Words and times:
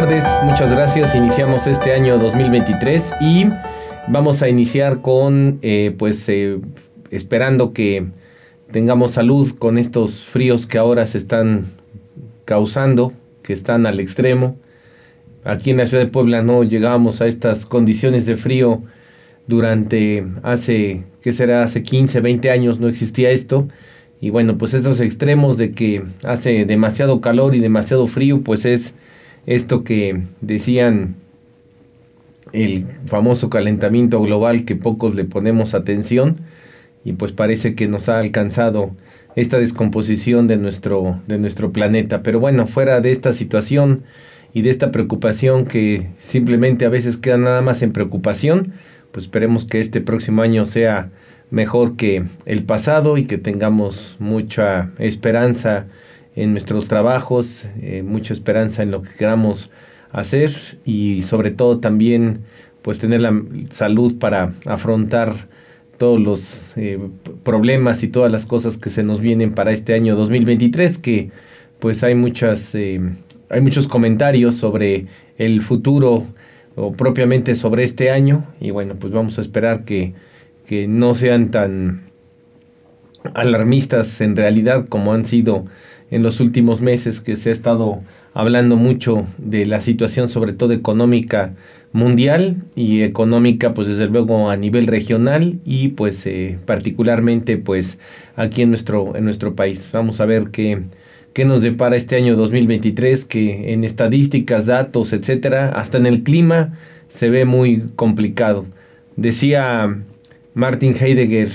Tardes, 0.00 0.24
muchas 0.42 0.72
gracias. 0.72 1.14
Iniciamos 1.14 1.68
este 1.68 1.92
año 1.92 2.18
2023 2.18 3.14
y 3.20 3.46
vamos 4.08 4.42
a 4.42 4.48
iniciar 4.48 5.02
con, 5.02 5.60
eh, 5.62 5.94
pues, 5.96 6.28
eh, 6.28 6.58
esperando 7.12 7.72
que 7.72 8.04
tengamos 8.72 9.12
salud 9.12 9.52
con 9.56 9.78
estos 9.78 10.24
fríos 10.24 10.66
que 10.66 10.78
ahora 10.78 11.06
se 11.06 11.18
están 11.18 11.66
causando, 12.44 13.12
que 13.44 13.52
están 13.52 13.86
al 13.86 14.00
extremo. 14.00 14.56
Aquí 15.44 15.70
en 15.70 15.76
la 15.76 15.86
ciudad 15.86 16.02
de 16.02 16.10
Puebla 16.10 16.42
no 16.42 16.64
llegábamos 16.64 17.20
a 17.20 17.28
estas 17.28 17.64
condiciones 17.64 18.26
de 18.26 18.36
frío 18.36 18.82
durante 19.46 20.26
hace, 20.42 21.04
¿qué 21.22 21.32
será? 21.32 21.62
Hace 21.62 21.84
15, 21.84 22.18
20 22.18 22.50
años 22.50 22.80
no 22.80 22.88
existía 22.88 23.30
esto. 23.30 23.68
Y 24.20 24.30
bueno, 24.30 24.58
pues 24.58 24.74
estos 24.74 25.00
extremos 25.00 25.56
de 25.56 25.70
que 25.70 26.02
hace 26.24 26.64
demasiado 26.64 27.20
calor 27.20 27.54
y 27.54 27.60
demasiado 27.60 28.08
frío, 28.08 28.40
pues 28.40 28.64
es 28.64 28.96
esto 29.46 29.84
que 29.84 30.22
decían 30.40 31.16
el 32.52 32.86
famoso 33.06 33.50
calentamiento 33.50 34.20
global 34.20 34.64
que 34.64 34.76
pocos 34.76 35.14
le 35.14 35.24
ponemos 35.24 35.74
atención 35.74 36.36
y 37.04 37.14
pues 37.14 37.32
parece 37.32 37.74
que 37.74 37.88
nos 37.88 38.08
ha 38.08 38.18
alcanzado 38.18 38.92
esta 39.36 39.58
descomposición 39.58 40.46
de 40.46 40.56
nuestro, 40.56 41.20
de 41.26 41.38
nuestro 41.38 41.72
planeta. 41.72 42.22
Pero 42.22 42.40
bueno, 42.40 42.66
fuera 42.66 43.00
de 43.00 43.10
esta 43.12 43.32
situación 43.32 44.04
y 44.52 44.62
de 44.62 44.70
esta 44.70 44.92
preocupación 44.92 45.66
que 45.66 46.08
simplemente 46.20 46.84
a 46.86 46.88
veces 46.90 47.18
queda 47.18 47.36
nada 47.36 47.60
más 47.60 47.82
en 47.82 47.92
preocupación, 47.92 48.72
pues 49.10 49.26
esperemos 49.26 49.64
que 49.64 49.80
este 49.80 50.00
próximo 50.00 50.42
año 50.42 50.64
sea 50.66 51.10
mejor 51.50 51.96
que 51.96 52.24
el 52.46 52.62
pasado 52.62 53.18
y 53.18 53.24
que 53.24 53.38
tengamos 53.38 54.16
mucha 54.18 54.90
esperanza 54.98 55.86
en 56.36 56.52
nuestros 56.52 56.88
trabajos, 56.88 57.66
eh, 57.80 58.02
mucha 58.02 58.32
esperanza 58.32 58.82
en 58.82 58.90
lo 58.90 59.02
que 59.02 59.14
queramos 59.14 59.70
hacer 60.12 60.52
y 60.84 61.22
sobre 61.22 61.50
todo 61.50 61.80
también 61.80 62.40
pues 62.82 62.98
tener 62.98 63.20
la 63.20 63.42
salud 63.70 64.18
para 64.18 64.52
afrontar 64.66 65.48
todos 65.98 66.20
los 66.20 66.72
eh, 66.76 66.98
problemas 67.42 68.02
y 68.02 68.08
todas 68.08 68.30
las 68.30 68.46
cosas 68.46 68.78
que 68.78 68.90
se 68.90 69.02
nos 69.02 69.20
vienen 69.20 69.54
para 69.54 69.72
este 69.72 69.94
año 69.94 70.16
2023 70.16 70.98
que 70.98 71.30
pues 71.78 72.04
hay 72.04 72.14
muchas 72.14 72.74
eh, 72.74 73.00
hay 73.48 73.60
muchos 73.60 73.88
comentarios 73.88 74.56
sobre 74.56 75.06
el 75.38 75.62
futuro 75.62 76.26
o 76.76 76.92
propiamente 76.92 77.54
sobre 77.54 77.84
este 77.84 78.10
año. 78.10 78.46
Y 78.60 78.70
bueno 78.70 78.96
pues 78.98 79.12
vamos 79.12 79.38
a 79.38 79.40
esperar 79.40 79.84
que, 79.84 80.14
que 80.66 80.88
no 80.88 81.14
sean 81.14 81.50
tan 81.50 82.02
alarmistas 83.32 84.20
en 84.20 84.36
realidad 84.36 84.86
como 84.88 85.12
han 85.12 85.24
sido 85.24 85.66
en 86.10 86.22
los 86.22 86.40
últimos 86.40 86.80
meses 86.80 87.20
que 87.20 87.36
se 87.36 87.50
ha 87.50 87.52
estado 87.52 88.00
hablando 88.34 88.76
mucho 88.76 89.26
de 89.38 89.66
la 89.66 89.80
situación 89.80 90.28
sobre 90.28 90.52
todo 90.52 90.72
económica 90.72 91.54
mundial 91.92 92.56
y 92.74 93.02
económica 93.02 93.72
pues 93.72 93.86
desde 93.86 94.06
luego 94.08 94.50
a 94.50 94.56
nivel 94.56 94.88
regional 94.88 95.60
y 95.64 95.88
pues 95.88 96.26
eh, 96.26 96.58
particularmente 96.66 97.56
pues 97.56 97.98
aquí 98.34 98.62
en 98.62 98.70
nuestro 98.70 99.16
en 99.16 99.24
nuestro 99.24 99.54
país. 99.54 99.90
Vamos 99.92 100.20
a 100.20 100.26
ver 100.26 100.50
qué 100.50 100.82
qué 101.32 101.44
nos 101.44 101.62
depara 101.62 101.96
este 101.96 102.16
año 102.16 102.34
2023 102.34 103.24
que 103.24 103.72
en 103.72 103.84
estadísticas 103.84 104.66
datos 104.66 105.12
etcétera 105.12 105.70
hasta 105.70 105.98
en 105.98 106.06
el 106.06 106.24
clima 106.24 106.76
se 107.08 107.30
ve 107.30 107.44
muy 107.44 107.84
complicado. 107.94 108.66
Decía 109.14 109.96
Martin 110.54 110.96
Heidegger 111.00 111.52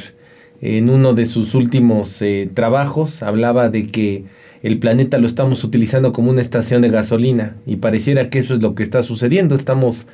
en 0.62 0.90
uno 0.90 1.14
de 1.14 1.26
sus 1.26 1.54
últimos 1.54 2.22
eh, 2.22 2.50
trabajos 2.54 3.24
hablaba 3.24 3.68
de 3.68 3.90
que 3.90 4.24
el 4.62 4.80
planeta 4.80 5.18
lo 5.18 5.28
estamos 5.28 5.64
utilizando 5.64 6.12
como 6.12 6.30
una 6.32 6.42
estación 6.42 6.82
de 6.82 6.90
gasolina 6.90 7.56
y 7.66 7.78
pareciera 7.78 8.30
que 8.30 8.40
eso 8.40 8.56
es 8.56 8.62
lo 8.62 8.76
que 8.76 8.84
está 8.84 9.04
sucediendo. 9.04 9.56
Estamos 9.56 10.06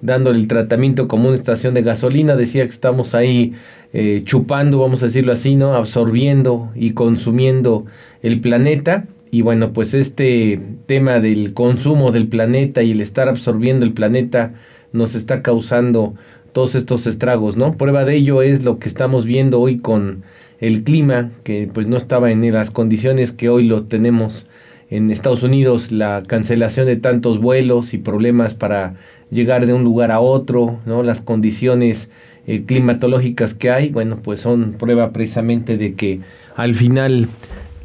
dándole 0.00 0.38
el 0.38 0.48
tratamiento 0.48 1.08
como 1.08 1.28
una 1.28 1.36
estación 1.36 1.74
de 1.74 1.82
gasolina. 1.82 2.36
Decía 2.36 2.64
que 2.64 2.70
estamos 2.70 3.14
ahí 3.14 3.54
eh, 3.92 4.22
chupando, 4.24 4.78
vamos 4.78 5.02
a 5.02 5.06
decirlo 5.06 5.32
así, 5.32 5.56
¿no? 5.56 5.74
Absorbiendo 5.74 6.70
y 6.74 6.92
consumiendo 6.92 7.86
el 8.22 8.40
planeta. 8.40 9.06
Y 9.30 9.40
bueno, 9.42 9.72
pues 9.72 9.94
este 9.94 10.60
tema 10.86 11.20
del 11.20 11.54
consumo 11.54 12.12
del 12.12 12.28
planeta 12.28 12.82
y 12.82 12.92
el 12.92 13.00
estar 13.00 13.28
absorbiendo 13.28 13.86
el 13.86 13.92
planeta 13.92 14.52
nos 14.92 15.14
está 15.14 15.42
causando 15.42 16.14
todos 16.52 16.76
estos 16.76 17.06
estragos, 17.06 17.56
¿no? 17.56 17.72
Prueba 17.72 18.04
de 18.04 18.14
ello 18.14 18.42
es 18.42 18.62
lo 18.62 18.78
que 18.78 18.88
estamos 18.88 19.24
viendo 19.24 19.60
hoy 19.60 19.78
con 19.78 20.22
el 20.60 20.84
clima, 20.84 21.30
que 21.42 21.68
pues 21.72 21.86
no 21.86 21.96
estaba 21.96 22.30
en 22.30 22.52
las 22.52 22.70
condiciones 22.70 23.32
que 23.32 23.48
hoy 23.48 23.66
lo 23.66 23.84
tenemos 23.84 24.46
en 24.90 25.10
Estados 25.10 25.42
Unidos, 25.42 25.92
la 25.92 26.22
cancelación 26.26 26.86
de 26.86 26.96
tantos 26.96 27.40
vuelos 27.40 27.94
y 27.94 27.98
problemas 27.98 28.54
para 28.54 28.94
llegar 29.30 29.66
de 29.66 29.72
un 29.72 29.82
lugar 29.82 30.12
a 30.12 30.20
otro, 30.20 30.78
¿no? 30.86 31.02
Las 31.02 31.20
condiciones 31.20 32.10
eh, 32.46 32.64
climatológicas 32.64 33.54
que 33.54 33.70
hay, 33.70 33.88
bueno, 33.88 34.18
pues 34.22 34.40
son 34.40 34.74
prueba 34.74 35.10
precisamente 35.10 35.76
de 35.76 35.94
que 35.94 36.20
al 36.54 36.74
final 36.74 37.28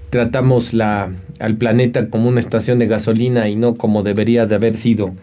tratamos 0.09 0.73
la, 0.73 1.11
al 1.39 1.55
planeta 1.55 2.09
como 2.09 2.27
una 2.27 2.39
estación 2.39 2.79
de 2.79 2.87
gasolina 2.87 3.49
y 3.49 3.55
no 3.55 3.75
como 3.75 4.03
debería 4.03 4.45
de 4.45 4.55
haber 4.55 4.75
sido. 4.75 5.13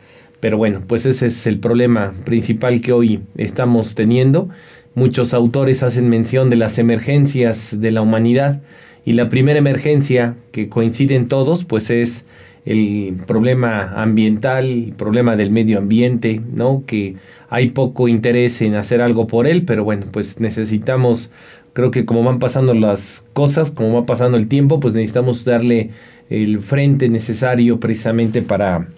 Pero 0.41 0.59
bueno, 0.59 0.83
pues 0.87 1.06
ese 1.06 1.27
es 1.27 1.47
el 1.47 1.59
problema 1.59 2.15
principal 2.25 2.81
que 2.81 2.93
hoy 2.93 3.21
estamos 3.37 3.95
teniendo 3.95 4.49
Muchos 4.97 5.34
autores 5.34 5.83
hacen 5.83 6.09
mención 6.09 6.49
de 6.49 6.57
las 6.57 6.79
emergencias 6.79 7.79
de 7.83 7.91
la 7.91 8.01
humanidad 8.01 8.62
y 9.05 9.12
la 9.12 9.29
primera 9.29 9.59
emergencia 9.59 10.37
que 10.53 10.71
coinciden 10.71 11.29
todos 11.29 11.67
pues 11.67 11.91
es 11.91 12.25
el 12.65 13.15
problema 13.27 13.93
ambiental, 13.95 14.65
el 14.65 14.95
problema 14.97 15.37
del 15.37 15.51
medio 15.51 15.77
ambiente, 15.77 16.41
¿no? 16.51 16.85
Que 16.87 17.17
hay 17.51 17.69
poco 17.69 18.09
interés 18.09 18.62
en 18.62 18.75
hacer 18.75 19.03
algo 19.03 19.27
por 19.27 19.47
él, 19.47 19.67
pero 19.67 19.85
bueno, 19.85 20.06
pues 20.11 20.41
necesitamos, 20.41 21.31
creo 21.75 21.91
que 21.91 22.06
como 22.06 22.25
van 22.25 22.39
pasando 22.39 22.73
las 22.73 23.23
cosas, 23.35 23.73
como 23.73 24.01
va 24.01 24.06
pasando 24.06 24.39
el 24.39 24.49
tiempo, 24.49 24.81
pues 24.81 24.95
necesitamos 24.95 25.45
darle 25.45 25.91
el 26.31 26.59
frente 26.61 27.11
necesario 27.11 27.79
precisamente 27.81 28.41
para, 28.41 28.89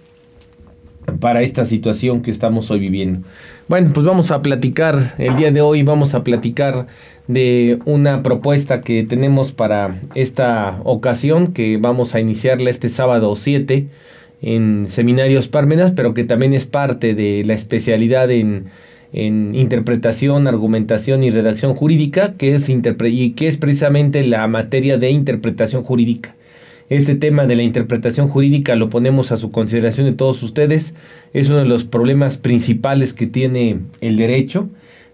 para 1.20 1.42
esta 1.42 1.64
situación 1.64 2.22
que 2.22 2.30
estamos 2.30 2.70
hoy 2.70 2.80
viviendo. 2.80 3.26
Bueno, 3.68 3.90
pues 3.92 4.06
vamos 4.06 4.30
a 4.30 4.42
platicar, 4.42 5.14
el 5.18 5.36
día 5.36 5.50
de 5.50 5.60
hoy 5.60 5.82
vamos 5.82 6.14
a 6.14 6.24
platicar 6.24 6.86
de 7.26 7.78
una 7.84 8.22
propuesta 8.22 8.80
que 8.80 9.04
tenemos 9.04 9.52
para 9.52 10.00
esta 10.14 10.80
ocasión, 10.84 11.52
que 11.52 11.76
vamos 11.76 12.14
a 12.14 12.20
iniciarla 12.20 12.70
este 12.70 12.88
sábado 12.88 13.36
7 13.36 13.86
en 14.40 14.86
Seminarios 14.86 15.48
Parmenas, 15.48 15.92
pero 15.92 16.14
que 16.14 16.24
también 16.24 16.54
es 16.54 16.64
parte 16.64 17.14
de 17.14 17.42
la 17.44 17.54
especialidad 17.54 18.30
en, 18.30 18.70
interpretación, 19.12 20.46
argumentación 20.46 21.22
y 21.22 21.30
redacción 21.30 21.74
jurídica, 21.74 22.34
que 22.34 22.54
es, 22.54 22.68
y 22.68 23.32
que 23.32 23.48
es 23.48 23.56
precisamente 23.56 24.22
la 24.22 24.46
materia 24.48 24.98
de 24.98 25.10
interpretación 25.10 25.82
jurídica. 25.82 26.34
Este 26.90 27.14
tema 27.14 27.44
de 27.46 27.54
la 27.54 27.62
interpretación 27.62 28.28
jurídica 28.28 28.74
lo 28.74 28.88
ponemos 28.88 29.30
a 29.30 29.36
su 29.36 29.50
consideración 29.50 30.06
de 30.06 30.14
todos 30.14 30.42
ustedes. 30.42 30.94
Es 31.34 31.50
uno 31.50 31.58
de 31.58 31.66
los 31.66 31.84
problemas 31.84 32.38
principales 32.38 33.12
que 33.12 33.26
tiene 33.26 33.80
el 34.00 34.16
derecho. 34.16 34.70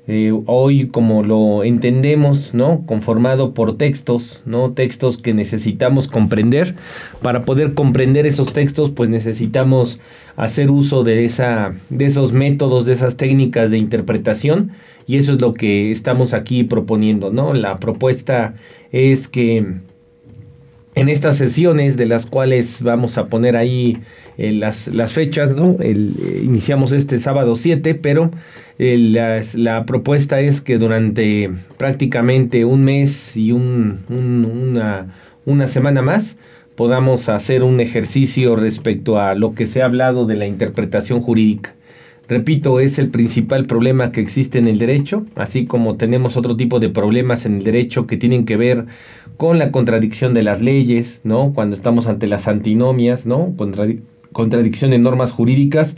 Eh, 0.07 0.33
hoy 0.47 0.89
como 0.89 1.25
lo 1.25 1.65
entendemos, 1.65 2.55
¿no? 2.55 2.85
Conformado 2.87 3.55
por 3.55 3.77
textos, 3.77 4.43
¿no? 4.45 4.73
Textos 4.73 5.19
que 5.19 5.35
necesitamos 5.35 6.07
comprender. 6.07 6.77
Para 7.23 7.41
poder 7.41 7.75
comprender 7.75 8.27
esos 8.27 8.53
textos, 8.53 8.91
pues 8.93 9.11
necesitamos 9.11 9.99
hacer 10.37 10.71
uso 10.71 11.03
de, 11.03 11.25
esa, 11.25 11.75
de 11.91 12.05
esos 12.05 12.33
métodos, 12.33 12.87
de 12.87 12.93
esas 12.93 13.17
técnicas 13.17 13.73
de 13.73 13.79
interpretación. 13.79 14.73
Y 15.09 15.17
eso 15.17 15.33
es 15.33 15.41
lo 15.41 15.55
que 15.55 15.91
estamos 15.91 16.35
aquí 16.35 16.63
proponiendo, 16.63 17.33
¿no? 17.33 17.53
La 17.53 17.77
propuesta 17.77 18.55
es 18.93 19.29
que 19.29 19.81
en 20.95 21.09
estas 21.09 21.37
sesiones 21.37 21.97
de 21.97 22.07
las 22.07 22.27
cuales 22.27 22.83
vamos 22.83 23.19
a 23.19 23.27
poner 23.27 23.57
ahí 23.57 23.99
eh, 24.39 24.53
las, 24.53 24.89
las, 24.89 25.13
fechas, 25.13 25.55
¿no? 25.55 25.77
El, 25.81 26.15
eh, 26.21 26.41
iniciamos 26.45 26.93
este 26.93 27.19
sábado 27.19 27.57
7, 27.57 27.95
pero 27.95 28.31
eh, 28.79 29.43
la 29.55 29.87
propuesta 29.87 30.41
es 30.41 30.61
que 30.61 30.79
durante 30.79 31.51
prácticamente 31.77 32.65
un 32.65 32.85
mes 32.85 33.37
y 33.37 33.53
un, 33.53 34.01
una, 34.09 35.07
una 35.45 35.69
semana 35.69 36.03
más 36.03 36.37
podamos 36.75 37.29
hacer 37.29 37.63
un 37.63 37.81
ejercicio 37.81 38.57
respecto 38.57 39.21
a 39.21 39.35
lo 39.35 39.55
que 39.55 39.67
se 39.67 39.83
ha 39.83 39.85
hablado 39.85 40.27
de 40.27 40.35
la 40.35 40.47
interpretación 40.47 41.21
jurídica. 41.21 41.75
Repito, 42.29 42.81
es 42.81 42.99
el 42.99 43.11
principal 43.11 43.67
problema 43.67 44.11
que 44.11 44.21
existe 44.21 44.59
en 44.59 44.67
el 44.67 44.79
derecho, 44.79 45.27
así 45.35 45.67
como 45.67 45.97
tenemos 45.97 46.37
otro 46.39 46.57
tipo 46.57 46.81
de 46.81 46.89
problemas 46.89 47.45
en 47.45 47.57
el 47.57 47.65
derecho 47.65 48.07
que 48.07 48.17
tienen 48.17 48.47
que 48.47 48.57
ver 48.57 48.87
con 49.37 49.59
la 49.59 49.71
contradicción 49.71 50.33
de 50.33 50.43
las 50.43 50.63
leyes, 50.63 51.21
¿no? 51.25 51.53
Cuando 51.55 51.77
estamos 51.77 52.07
ante 52.07 52.27
las 52.27 52.49
antinomias, 52.49 53.27
¿no? 53.27 53.55
contradicción 54.33 54.91
de 54.91 54.99
normas 54.99 55.33
jurídicas. 55.33 55.97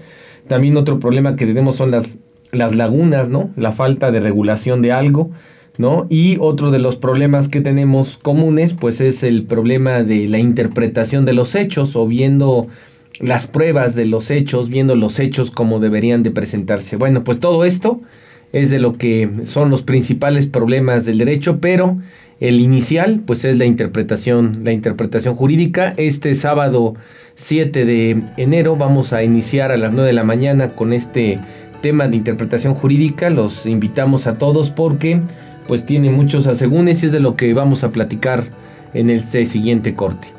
También 0.49 0.77
otro 0.77 1.01
problema 1.01 1.37
que 1.37 1.47
tenemos 1.47 1.77
son 1.77 1.91
las, 1.91 2.19
las 2.53 2.75
lagunas, 2.75 3.29
¿no? 3.29 3.51
La 3.57 3.73
falta 3.73 4.11
de 4.11 4.21
regulación 4.21 4.83
de 4.83 4.93
algo, 4.93 5.31
¿no? 5.79 6.07
Y 6.09 6.39
otro 6.41 6.71
de 6.71 6.79
los 6.79 6.97
problemas 6.97 7.49
que 7.49 7.61
tenemos 7.61 8.19
comunes, 8.19 8.73
pues 8.73 9.01
es 9.01 9.23
el 9.23 9.45
problema 9.45 10.03
de 10.03 10.29
la 10.29 10.39
interpretación 10.39 11.25
de 11.25 11.35
los 11.35 11.55
hechos 11.55 11.97
o 11.97 12.07
viendo 12.07 12.69
las 13.21 13.47
pruebas 13.47 13.95
de 13.95 14.07
los 14.07 14.31
hechos, 14.31 14.69
viendo 14.69 14.95
los 14.95 15.21
hechos 15.21 15.51
como 15.51 15.81
deberían 15.81 16.23
de 16.23 16.31
presentarse. 16.31 16.97
Bueno, 16.97 17.25
pues 17.25 17.41
todo 17.41 17.65
esto 17.65 18.01
es 18.53 18.71
de 18.71 18.79
lo 18.79 18.97
que 18.97 19.29
son 19.45 19.71
los 19.71 19.83
principales 19.83 20.47
problemas 20.47 21.05
del 21.05 21.19
derecho, 21.19 21.59
pero 21.61 21.99
el 22.41 22.61
inicial 22.61 23.23
pues 23.27 23.45
es 23.45 23.57
la 23.59 23.65
interpretación, 23.65 24.61
la 24.65 24.73
interpretación 24.73 25.35
jurídica. 25.35 25.95
Este 25.97 26.35
sábado 26.35 26.95
7 27.37 27.85
de 27.85 28.23
enero 28.37 28.77
vamos 28.77 29.13
a 29.13 29.23
iniciar 29.23 29.73
a 29.73 29.77
las 29.77 29.93
9 29.93 30.09
de 30.09 30.13
la 30.13 30.25
mañana 30.25 30.71
con 30.71 30.93
este 30.93 31.39
tema 31.81 32.09
de 32.09 32.17
interpretación 32.17 32.75
jurídica. 32.75 33.31
Los 33.31 33.67
invitamos 33.67 34.27
a 34.27 34.39
todos 34.39 34.71
porque 34.71 35.21
pues 35.67 35.85
tiene 35.85 36.11
muchos 36.11 36.47
asegúnes 36.47 37.03
y 37.03 37.07
es 37.07 37.13
de 37.13 37.21
lo 37.21 37.35
que 37.35 37.53
vamos 37.55 37.85
a 37.85 37.91
platicar 37.91 38.45
en 38.95 39.11
este 39.11 39.47
siguiente 39.47 39.95
corte. 39.95 40.36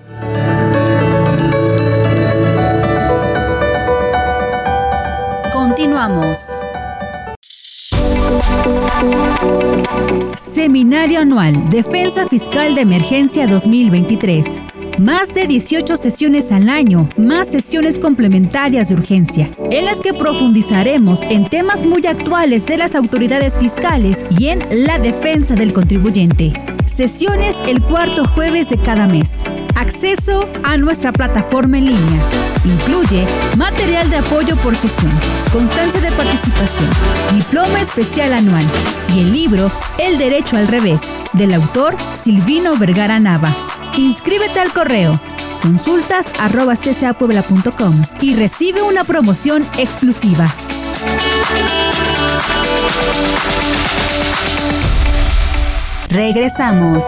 Seminario 10.37 11.19
Anual 11.19 11.69
Defensa 11.69 12.29
Fiscal 12.29 12.75
de 12.75 12.81
Emergencia 12.81 13.45
2023. 13.45 14.61
Más 14.99 15.33
de 15.33 15.47
18 15.47 15.97
sesiones 15.97 16.53
al 16.53 16.69
año, 16.69 17.09
más 17.17 17.49
sesiones 17.49 17.97
complementarias 17.97 18.87
de 18.87 18.95
urgencia, 18.95 19.51
en 19.69 19.83
las 19.83 19.99
que 19.99 20.13
profundizaremos 20.13 21.23
en 21.23 21.49
temas 21.49 21.85
muy 21.85 22.05
actuales 22.05 22.65
de 22.65 22.77
las 22.77 22.95
autoridades 22.95 23.57
fiscales 23.57 24.23
y 24.39 24.47
en 24.47 24.59
la 24.85 24.99
defensa 24.99 25.55
del 25.55 25.73
contribuyente. 25.73 26.53
Sesiones 26.85 27.57
el 27.67 27.83
cuarto 27.83 28.23
jueves 28.25 28.69
de 28.69 28.77
cada 28.77 29.07
mes. 29.07 29.43
Acceso 29.75 30.47
a 30.63 30.77
nuestra 30.77 31.11
plataforma 31.11 31.77
en 31.79 31.87
línea. 31.87 32.46
Incluye 32.67 33.25
material 33.57 34.09
de 34.09 34.17
apoyo 34.17 34.57
por 34.57 34.75
sesión, 34.75 35.11
constancia 35.53 36.01
de 36.01 36.11
participación, 36.11 36.89
diploma 37.33 37.79
especial 37.79 38.33
anual 38.33 38.65
y 39.15 39.21
el 39.21 39.31
libro 39.31 39.71
El 39.97 40.17
Derecho 40.17 40.57
al 40.57 40.67
Revés, 40.67 40.99
del 41.31 41.53
autor 41.53 41.95
Silvino 42.21 42.75
Vergara 42.75 43.19
Nava. 43.19 43.55
Inscríbete 43.97 44.59
al 44.59 44.73
correo 44.73 45.19
consultas 45.61 46.27
arroba 46.39 46.75
y 48.21 48.35
recibe 48.35 48.81
una 48.81 49.03
promoción 49.03 49.65
exclusiva. 49.77 50.47
Regresamos. 56.09 57.03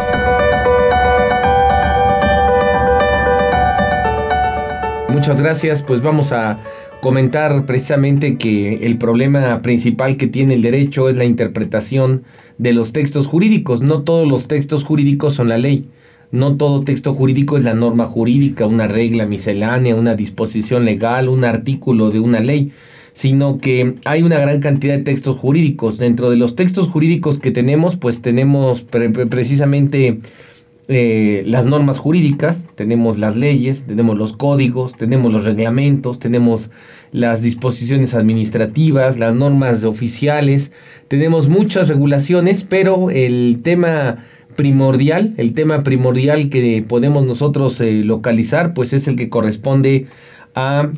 Muchas 5.29 5.43
gracias, 5.43 5.83
pues 5.83 6.01
vamos 6.01 6.31
a 6.31 6.59
comentar 7.01 7.67
precisamente 7.67 8.37
que 8.37 8.83
el 8.87 8.97
problema 8.97 9.59
principal 9.61 10.17
que 10.17 10.25
tiene 10.25 10.55
el 10.55 10.63
derecho 10.63 11.07
es 11.07 11.17
la 11.17 11.25
interpretación 11.25 12.23
de 12.57 12.73
los 12.73 12.93
textos 12.93 13.27
jurídicos. 13.27 13.83
No 13.83 14.01
todos 14.01 14.27
los 14.27 14.47
textos 14.47 14.83
jurídicos 14.83 15.35
son 15.35 15.49
la 15.49 15.59
ley. 15.59 15.85
No 16.31 16.57
todo 16.57 16.83
texto 16.83 17.13
jurídico 17.13 17.59
es 17.59 17.63
la 17.63 17.75
norma 17.75 18.05
jurídica, 18.05 18.65
una 18.65 18.87
regla 18.87 19.27
miscelánea, 19.27 19.95
una 19.95 20.15
disposición 20.15 20.83
legal, 20.83 21.29
un 21.29 21.45
artículo 21.45 22.09
de 22.09 22.21
una 22.21 22.39
ley, 22.39 22.71
sino 23.13 23.59
que 23.59 23.97
hay 24.05 24.23
una 24.23 24.39
gran 24.39 24.61
cantidad 24.61 24.97
de 24.97 25.03
textos 25.03 25.37
jurídicos. 25.37 25.99
Dentro 25.99 26.31
de 26.31 26.37
los 26.37 26.55
textos 26.55 26.89
jurídicos 26.89 27.37
que 27.37 27.51
tenemos, 27.51 27.97
pues 27.97 28.23
tenemos 28.23 28.81
precisamente 28.81 30.21
eh, 30.91 31.43
las 31.45 31.67
normas 31.67 31.99
jurídicas, 31.99 32.65
tenemos 32.73 33.19
las 33.19 33.35
leyes, 33.35 33.85
tenemos 33.85 34.17
los 34.17 34.35
códigos, 34.35 34.93
tenemos 34.93 35.31
los 35.31 35.45
reglamentos, 35.45 36.17
tenemos 36.17 36.71
las 37.11 37.43
disposiciones 37.43 38.15
administrativas, 38.15 39.19
las 39.19 39.35
normas 39.35 39.83
oficiales, 39.83 40.71
tenemos 41.07 41.47
muchas 41.47 41.89
regulaciones, 41.89 42.65
pero 42.67 43.11
el 43.11 43.59
tema 43.61 44.25
primordial, 44.55 45.35
el 45.37 45.53
tema 45.53 45.83
primordial 45.83 46.49
que 46.49 46.83
podemos 46.87 47.23
nosotros 47.23 47.79
eh, 47.81 48.03
localizar, 48.03 48.73
pues 48.73 48.91
es 48.91 49.07
el 49.07 49.15
que 49.15 49.29
corresponde 49.29 50.07
a 50.55 50.89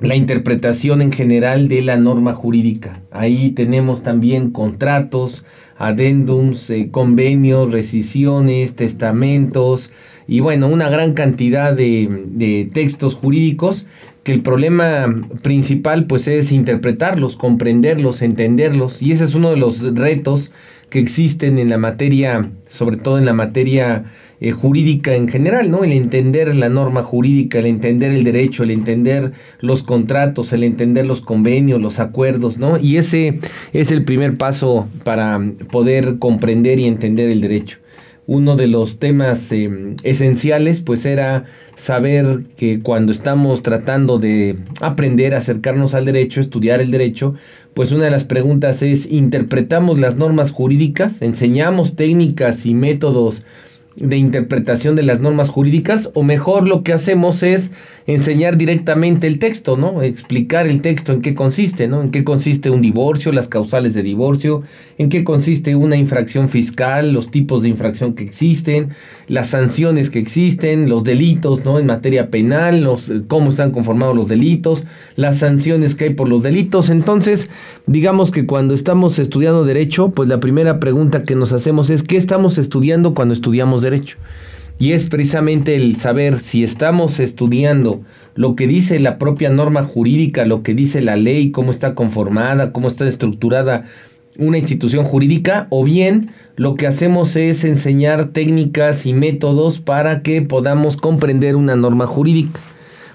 la 0.00 0.16
interpretación 0.16 1.02
en 1.02 1.12
general 1.12 1.68
de 1.68 1.82
la 1.82 1.96
norma 1.98 2.34
jurídica. 2.34 3.00
Ahí 3.12 3.50
tenemos 3.50 4.02
también 4.02 4.50
contratos, 4.50 5.44
adendums, 5.78 6.70
eh, 6.70 6.88
convenios, 6.90 7.72
rescisiones, 7.72 8.76
testamentos 8.76 9.90
y 10.26 10.40
bueno, 10.40 10.68
una 10.68 10.88
gran 10.88 11.12
cantidad 11.12 11.74
de, 11.74 12.70
textos 12.72 13.14
jurídicos 13.14 13.86
que 14.22 14.32
el 14.32 14.40
problema 14.40 15.06
principal 15.42 16.06
pues 16.06 16.28
es 16.28 16.50
interpretarlos, 16.50 17.36
comprenderlos, 17.36 18.22
entenderlos. 18.22 19.02
Y 19.02 19.12
ese 19.12 19.24
es 19.24 19.34
uno 19.34 19.50
de 19.50 19.58
los 19.58 19.82
retos 19.94 20.50
que 20.88 20.98
existen 20.98 21.58
en 21.58 21.68
la 21.68 21.76
materia, 21.76 22.48
sobre 22.68 22.96
todo 22.96 23.18
en 23.18 23.26
la 23.26 23.34
materia 23.34 24.04
eh, 24.40 24.50
jurídica 24.50 25.14
en 25.14 25.28
general, 25.28 25.70
¿no? 25.70 25.84
El 25.84 25.92
entender 25.92 26.54
la 26.56 26.68
norma 26.68 27.02
jurídica, 27.02 27.58
el 27.58 27.66
entender 27.66 28.12
el 28.12 28.24
derecho, 28.24 28.64
el 28.64 28.70
entender 28.72 29.32
los 29.60 29.82
contratos, 29.82 30.52
el 30.52 30.64
entender 30.64 31.06
los 31.06 31.20
convenios, 31.20 31.80
los 31.80 32.00
acuerdos, 32.00 32.58
¿no? 32.58 32.78
Y 32.78 32.96
ese 32.96 33.38
es 33.72 33.92
el 33.92 34.04
primer 34.04 34.36
paso 34.36 34.88
para 35.04 35.40
poder 35.70 36.18
comprender 36.18 36.78
y 36.78 36.86
entender 36.86 37.30
el 37.30 37.40
derecho. 37.40 37.78
Uno 38.26 38.56
de 38.56 38.66
los 38.66 38.98
temas 38.98 39.52
eh, 39.52 39.70
esenciales, 40.02 40.80
pues 40.80 41.04
era 41.06 41.44
saber 41.76 42.44
que 42.56 42.80
cuando 42.80 43.12
estamos 43.12 43.62
tratando 43.62 44.18
de 44.18 44.56
aprender, 44.80 45.34
acercarnos 45.34 45.94
al 45.94 46.06
derecho, 46.06 46.40
estudiar 46.40 46.80
el 46.80 46.90
derecho, 46.90 47.34
pues 47.74 47.92
una 47.92 48.04
de 48.04 48.10
las 48.10 48.24
preguntas 48.24 48.82
es, 48.82 49.10
¿interpretamos 49.10 49.98
las 49.98 50.16
normas 50.16 50.52
jurídicas? 50.52 51.22
¿Enseñamos 51.22 51.96
técnicas 51.96 52.66
y 52.66 52.74
métodos 52.74 53.44
de 53.96 54.16
interpretación 54.16 54.96
de 54.96 55.02
las 55.02 55.20
normas 55.20 55.48
jurídicas 55.48 56.10
o 56.14 56.22
mejor 56.22 56.66
lo 56.66 56.82
que 56.82 56.92
hacemos 56.92 57.42
es 57.42 57.70
enseñar 58.06 58.58
directamente 58.58 59.26
el 59.26 59.38
texto, 59.38 59.76
¿no? 59.78 60.02
Explicar 60.02 60.66
el 60.66 60.82
texto 60.82 61.12
en 61.12 61.22
qué 61.22 61.34
consiste, 61.34 61.88
¿no? 61.88 62.02
En 62.02 62.10
qué 62.10 62.22
consiste 62.22 62.68
un 62.68 62.82
divorcio, 62.82 63.32
las 63.32 63.48
causales 63.48 63.94
de 63.94 64.02
divorcio, 64.02 64.62
en 64.98 65.08
qué 65.08 65.24
consiste 65.24 65.74
una 65.74 65.96
infracción 65.96 66.50
fiscal, 66.50 67.12
los 67.12 67.30
tipos 67.30 67.62
de 67.62 67.70
infracción 67.70 68.14
que 68.14 68.24
existen, 68.24 68.90
las 69.26 69.48
sanciones 69.48 70.10
que 70.10 70.18
existen, 70.18 70.90
los 70.90 71.02
delitos, 71.02 71.64
¿no? 71.64 71.78
En 71.78 71.86
materia 71.86 72.28
penal, 72.28 72.82
los, 72.82 73.10
cómo 73.26 73.50
están 73.50 73.70
conformados 73.70 74.14
los 74.14 74.28
delitos, 74.28 74.84
las 75.16 75.38
sanciones 75.38 75.94
que 75.94 76.04
hay 76.04 76.14
por 76.14 76.28
los 76.28 76.42
delitos. 76.42 76.90
Entonces, 76.90 77.48
digamos 77.86 78.30
que 78.30 78.44
cuando 78.44 78.74
estamos 78.74 79.18
estudiando 79.18 79.64
derecho, 79.64 80.10
pues 80.10 80.28
la 80.28 80.40
primera 80.40 80.78
pregunta 80.78 81.22
que 81.22 81.36
nos 81.36 81.54
hacemos 81.54 81.88
es, 81.88 82.02
¿qué 82.02 82.18
estamos 82.18 82.58
estudiando 82.58 83.14
cuando 83.14 83.32
estudiamos 83.32 83.80
derecho? 83.80 84.18
Y 84.78 84.92
es 84.92 85.08
precisamente 85.08 85.76
el 85.76 85.96
saber 85.96 86.40
si 86.40 86.64
estamos 86.64 87.20
estudiando 87.20 88.02
lo 88.34 88.56
que 88.56 88.66
dice 88.66 88.98
la 88.98 89.18
propia 89.18 89.48
norma 89.48 89.84
jurídica, 89.84 90.44
lo 90.44 90.62
que 90.62 90.74
dice 90.74 91.00
la 91.00 91.16
ley, 91.16 91.50
cómo 91.50 91.70
está 91.70 91.94
conformada, 91.94 92.72
cómo 92.72 92.88
está 92.88 93.06
estructurada 93.06 93.84
una 94.36 94.58
institución 94.58 95.04
jurídica, 95.04 95.68
o 95.70 95.84
bien 95.84 96.30
lo 96.56 96.74
que 96.74 96.88
hacemos 96.88 97.36
es 97.36 97.64
enseñar 97.64 98.30
técnicas 98.30 99.06
y 99.06 99.12
métodos 99.12 99.78
para 99.78 100.22
que 100.22 100.42
podamos 100.42 100.96
comprender 100.96 101.54
una 101.54 101.76
norma 101.76 102.06
jurídica 102.06 102.60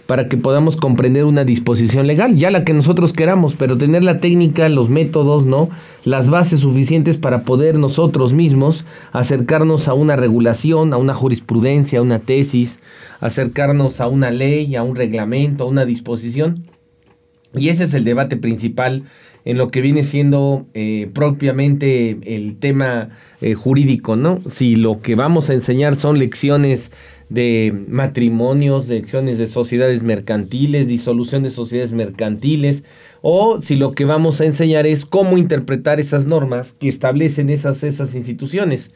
para 0.09 0.27
que 0.27 0.37
podamos 0.37 0.75
comprender 0.75 1.25
una 1.25 1.43
disposición 1.43 2.07
legal, 2.07 2.35
ya 2.35 2.49
la 2.49 2.63
que 2.63 2.73
nosotros 2.73 3.13
queramos, 3.13 3.53
pero 3.53 3.77
tener 3.77 4.03
la 4.03 4.19
técnica, 4.19 4.67
los 4.67 4.89
métodos, 4.89 5.45
¿no? 5.45 5.69
Las 6.03 6.31
bases 6.31 6.61
suficientes 6.61 7.17
para 7.17 7.43
poder 7.43 7.77
nosotros 7.77 8.33
mismos 8.33 8.85
acercarnos 9.11 9.87
a 9.87 9.93
una 9.93 10.15
regulación, 10.15 10.93
a 10.93 10.97
una 10.97 11.13
jurisprudencia, 11.13 11.99
a 11.99 12.01
una 12.01 12.17
tesis, 12.17 12.79
acercarnos 13.19 14.01
a 14.01 14.07
una 14.07 14.31
ley, 14.31 14.75
a 14.75 14.81
un 14.81 14.95
reglamento, 14.95 15.65
a 15.65 15.67
una 15.67 15.85
disposición. 15.85 16.63
Y 17.53 17.69
ese 17.69 17.83
es 17.83 17.93
el 17.93 18.03
debate 18.03 18.35
principal 18.35 19.03
en 19.45 19.59
lo 19.59 19.69
que 19.69 19.81
viene 19.81 20.03
siendo 20.03 20.65
eh, 20.73 21.11
propiamente 21.13 22.17
el 22.35 22.57
tema 22.57 23.09
eh, 23.41 23.53
jurídico, 23.53 24.15
¿no? 24.15 24.41
Si 24.47 24.75
lo 24.75 25.01
que 25.01 25.13
vamos 25.13 25.51
a 25.51 25.53
enseñar 25.53 25.95
son 25.95 26.17
lecciones 26.17 26.91
de 27.29 27.73
matrimonios, 27.87 28.87
de 28.87 28.97
acciones 28.97 29.37
de 29.37 29.47
sociedades 29.47 30.03
mercantiles, 30.03 30.87
disolución 30.87 31.43
de 31.43 31.51
sociedades 31.51 31.91
mercantiles, 31.91 32.83
o 33.21 33.61
si 33.61 33.75
lo 33.75 33.91
que 33.93 34.05
vamos 34.05 34.41
a 34.41 34.45
enseñar 34.45 34.87
es 34.87 35.05
cómo 35.05 35.37
interpretar 35.37 35.99
esas 35.99 36.25
normas 36.25 36.73
que 36.73 36.87
establecen 36.87 37.49
esas, 37.49 37.83
esas 37.83 38.15
instituciones. 38.15 38.91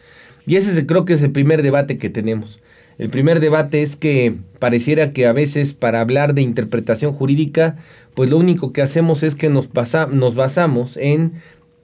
Y 0.46 0.56
ese 0.56 0.86
creo 0.86 1.06
que 1.06 1.14
es 1.14 1.22
el 1.22 1.32
primer 1.32 1.62
debate 1.62 1.98
que 1.98 2.10
tenemos. 2.10 2.60
El 2.98 3.10
primer 3.10 3.40
debate 3.40 3.82
es 3.82 3.96
que 3.96 4.36
pareciera 4.60 5.14
que 5.14 5.26
a 5.26 5.34
veces 5.34 5.74
para 5.74 6.02
hablar 6.02 6.34
de 6.36 6.42
interpretación 6.42 7.12
jurídica, 7.12 7.78
pues 8.14 8.30
lo 8.30 8.38
único 8.38 8.72
que 8.72 8.82
hacemos 8.82 9.24
es 9.24 9.36
que 9.36 9.50
nos, 9.50 9.70
nos 10.12 10.36
basamos 10.36 10.98
en, 10.98 11.34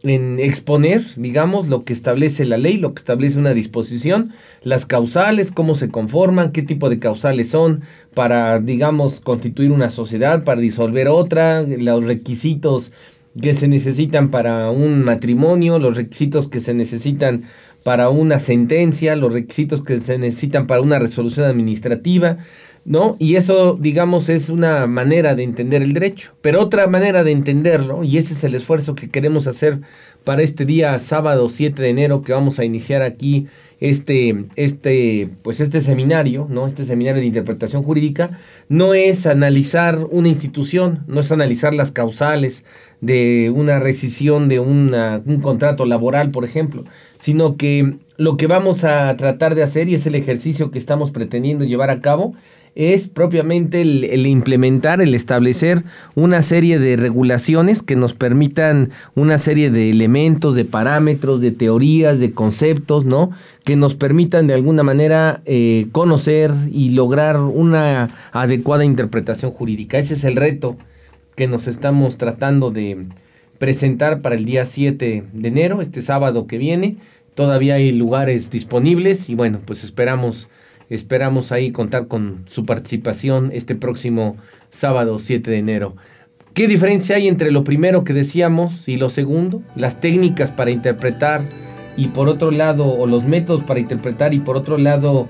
en 0.03 0.39
exponer, 0.39 1.03
digamos, 1.17 1.67
lo 1.67 1.83
que 1.83 1.93
establece 1.93 2.45
la 2.45 2.57
ley, 2.57 2.77
lo 2.77 2.93
que 2.93 2.99
establece 2.99 3.37
una 3.37 3.53
disposición, 3.53 4.31
las 4.63 4.85
causales, 4.85 5.51
cómo 5.51 5.75
se 5.75 5.89
conforman, 5.89 6.51
qué 6.51 6.61
tipo 6.61 6.89
de 6.89 6.99
causales 6.99 7.49
son 7.49 7.81
para, 8.13 8.59
digamos, 8.59 9.19
constituir 9.19 9.71
una 9.71 9.91
sociedad, 9.91 10.43
para 10.43 10.61
disolver 10.61 11.09
otra, 11.09 11.63
los 11.63 12.03
requisitos 12.05 12.91
que 13.41 13.53
se 13.53 13.67
necesitan 13.67 14.31
para 14.31 14.71
un 14.71 15.03
matrimonio, 15.03 15.79
los 15.79 15.97
requisitos 15.97 16.47
que 16.47 16.59
se 16.59 16.73
necesitan 16.73 17.43
para 17.83 18.09
una 18.09 18.39
sentencia, 18.39 19.15
los 19.15 19.33
requisitos 19.33 19.83
que 19.83 19.99
se 19.99 20.17
necesitan 20.17 20.67
para 20.67 20.81
una 20.81 20.99
resolución 20.99 21.45
administrativa, 21.45 22.37
¿no? 22.89 23.15
Y 23.19 23.35
eso, 23.35 23.77
digamos, 23.79 24.29
es 24.29 24.49
una 24.49 24.87
manera 24.87 25.35
de 25.35 25.43
entender 25.43 25.83
el 25.83 25.93
derecho. 25.93 26.31
Pero 26.41 26.59
otra 26.59 26.87
manera 26.87 27.23
de 27.23 27.31
entenderlo, 27.31 28.03
y 28.03 28.17
ese 28.17 28.33
es 28.33 28.43
el 28.43 28.55
esfuerzo 28.55 28.95
que 28.95 29.11
queremos 29.11 29.45
hacer 29.45 29.79
para 30.23 30.41
este 30.41 30.65
día 30.65 30.97
sábado 30.97 31.49
7 31.49 31.79
de 31.79 31.89
enero 31.89 32.23
que 32.23 32.33
vamos 32.33 32.57
a 32.57 32.65
iniciar 32.65 33.03
aquí 33.03 33.45
este, 33.79 34.45
este, 34.55 35.29
pues 35.43 35.59
este 35.59 35.81
seminario, 35.81 36.47
¿no? 36.49 36.65
Este 36.65 36.83
seminario 36.83 37.21
de 37.21 37.27
interpretación 37.27 37.83
jurídica, 37.83 38.39
no 38.69 38.95
es 38.95 39.27
analizar 39.27 40.07
una 40.09 40.27
institución, 40.27 41.03
no 41.05 41.19
es 41.19 41.31
analizar 41.31 41.75
las 41.75 41.91
causales 41.91 42.65
de 43.01 43.51
una 43.55 43.79
rescisión 43.79 44.49
de 44.49 44.59
un 44.59 45.39
contrato 45.43 45.85
laboral, 45.85 46.31
por 46.31 46.43
ejemplo, 46.43 46.85
sino 47.19 47.55
que 47.55 47.97
lo 48.17 48.35
que 48.35 48.47
vamos 48.47 48.83
a 48.83 49.15
tratar 49.15 49.53
de 49.53 49.61
hacer, 49.61 49.87
y 49.89 49.93
es 49.93 50.07
el 50.07 50.15
ejercicio 50.15 50.71
que 50.71 50.79
estamos 50.79 51.11
pretendiendo 51.11 51.65
llevar 51.65 51.91
a 51.91 52.01
cabo, 52.01 52.33
es 52.75 53.09
propiamente 53.09 53.81
el, 53.81 54.25
implementar, 54.25 55.01
el 55.01 55.15
establecer 55.15 55.83
una 56.15 56.41
serie 56.41 56.79
de 56.79 56.95
regulaciones 56.95 57.83
que 57.83 57.95
nos 57.95 58.13
permitan 58.13 58.91
una 59.15 59.37
serie 59.37 59.69
de 59.69 59.89
elementos, 59.89 60.55
de 60.55 60.65
parámetros, 60.65 61.41
de 61.41 61.51
teorías, 61.51 62.19
de 62.19 62.31
conceptos, 62.31 63.05
¿no? 63.05 63.31
Que 63.63 63.75
nos 63.75 63.95
permitan 63.95 64.47
de 64.47 64.53
alguna 64.53 64.83
manera 64.83 65.41
eh, 65.45 65.87
conocer 65.91 66.51
y 66.71 66.91
lograr 66.91 67.41
una 67.41 68.09
adecuada 68.31 68.85
interpretación 68.85 69.51
jurídica. 69.51 69.97
Ese 69.97 70.13
es 70.13 70.23
el 70.23 70.35
reto 70.35 70.77
que 71.35 71.47
nos 71.47 71.67
estamos 71.67 72.17
tratando 72.17 72.71
de 72.71 73.05
presentar 73.59 74.21
para 74.21 74.35
el 74.35 74.45
día 74.45 74.65
7 74.65 75.23
de 75.31 75.47
enero, 75.47 75.81
este 75.81 76.01
sábado 76.01 76.47
que 76.47 76.57
viene. 76.57 76.97
Todavía 77.35 77.75
hay 77.75 77.91
lugares 77.91 78.51
disponibles 78.51 79.29
y 79.29 79.35
bueno, 79.35 79.59
pues 79.65 79.83
esperamos 79.83 80.49
Esperamos 80.89 81.51
ahí 81.51 81.71
contar 81.71 82.07
con 82.07 82.45
su 82.47 82.65
participación 82.65 83.51
este 83.53 83.75
próximo 83.75 84.37
sábado 84.71 85.19
7 85.19 85.51
de 85.51 85.57
enero. 85.57 85.95
¿Qué 86.53 86.67
diferencia 86.67 87.15
hay 87.15 87.27
entre 87.27 87.51
lo 87.51 87.63
primero 87.63 88.03
que 88.03 88.13
decíamos 88.13 88.87
y 88.87 88.97
lo 88.97 89.09
segundo? 89.09 89.61
Las 89.75 90.01
técnicas 90.01 90.51
para 90.51 90.71
interpretar 90.71 91.43
y 91.95 92.07
por 92.07 92.27
otro 92.27 92.49
lado, 92.49 92.87
o 92.87 93.07
los 93.07 93.23
métodos 93.23 93.63
para 93.63 93.79
interpretar 93.79 94.33
y 94.33 94.39
por 94.39 94.57
otro 94.57 94.77
lado, 94.77 95.27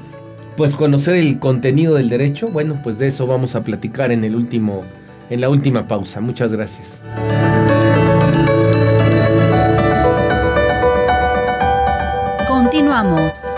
pues 0.56 0.75
conocer 0.75 1.16
el 1.16 1.39
contenido 1.39 1.96
del 1.96 2.10
derecho. 2.10 2.48
Bueno, 2.48 2.80
pues 2.84 2.98
de 3.00 3.08
eso 3.08 3.28
vamos 3.28 3.56
a 3.56 3.63
platicar 3.63 4.12
en 4.12 4.24
el 4.24 4.36
último, 4.36 4.84
en 5.30 5.42
la 5.42 5.50
última 5.50 5.88
pausa. 5.88 6.22
Muchas 6.22 6.51
gracias. 6.54 7.01
Continuamos. 12.48 13.51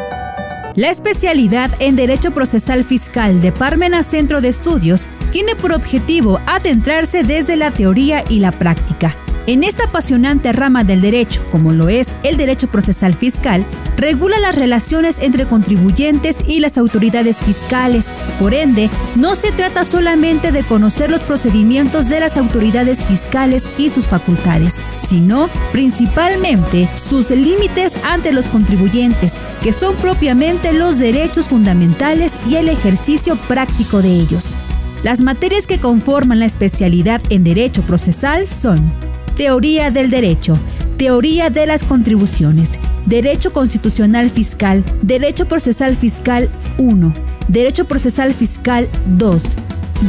La 0.76 0.90
especialidad 0.90 1.70
en 1.80 1.98
Derecho 1.98 2.32
Procesal 2.32 2.86
Fiscal 2.86 3.42
de 3.42 3.52
Parmena 3.52 4.04
Centro 4.04 4.40
de 4.40 4.48
Estudios 4.48 5.10
tiene 5.30 5.54
por 5.56 5.74
objetivo 5.74 6.40
adentrarse 6.46 7.24
desde 7.24 7.58
la 7.58 7.72
teoría 7.72 8.24
y 8.30 8.40
la 8.40 8.54
práctica. 8.54 9.16
En 9.48 9.64
esta 9.64 9.86
apasionante 9.86 10.54
rama 10.54 10.84
del 10.84 11.02
derecho, 11.02 11.44
como 11.50 11.74
lo 11.74 11.90
es 11.90 12.08
el 12.22 12.38
derecho 12.38 12.68
procesal 12.68 13.16
fiscal, 13.16 13.66
regula 13.98 14.40
las 14.40 14.54
relaciones 14.56 15.18
entre 15.20 15.48
contribuyentes 15.48 16.38
y 16.48 16.60
las 16.60 16.78
autoridades 16.78 17.38
fiscales. 17.42 18.14
Por 18.40 18.54
ende, 18.54 18.92
no 19.16 19.34
se 19.34 19.52
trata 19.52 19.84
solamente 19.84 20.52
de 20.52 20.64
conocer 20.64 21.10
los 21.10 21.22
procedimientos 21.22 22.08
de 22.08 22.20
las 22.20 22.38
autoridades 22.38 23.04
fiscales 23.04 23.68
y 23.80 23.90
sus 23.90 24.08
facultades, 24.08 24.80
sino 25.08 25.50
principalmente 25.72 26.88
sus 26.96 27.32
límites 27.32 27.94
ante 28.04 28.32
los 28.32 28.48
contribuyentes, 28.48 29.42
que 29.64 29.74
son 29.74 29.96
propiamente 29.96 30.72
los 30.72 31.00
derechos 31.00 31.48
fundamentales 31.48 32.32
y 32.48 32.58
el 32.58 32.70
ejercicio 32.70 33.36
práctico 33.48 34.04
de 34.04 34.12
ellos. 34.14 34.54
Las 35.02 35.22
materias 35.22 35.66
que 35.66 35.80
conforman 35.80 36.38
la 36.38 36.46
especialidad 36.46 37.22
en 37.32 37.44
derecho 37.44 37.82
procesal 37.82 38.48
son 38.48 39.11
Teoría 39.42 39.90
del 39.90 40.12
Derecho, 40.12 40.56
Teoría 40.98 41.50
de 41.50 41.66
las 41.66 41.84
Contribuciones, 41.84 42.74
Derecho 43.08 43.52
Constitucional 43.52 44.30
Fiscal, 44.30 44.84
Derecho 45.02 45.48
Procesal 45.48 45.96
Fiscal 45.96 46.48
1, 46.78 47.12
Derecho 47.48 47.86
Procesal 47.86 48.36
Fiscal 48.36 48.88
2, 49.18 49.44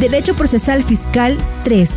Derecho 0.00 0.34
Procesal 0.34 0.82
Fiscal 0.82 1.38
3, 1.64 1.90